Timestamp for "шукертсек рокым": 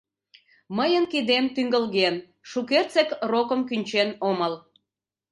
2.49-3.61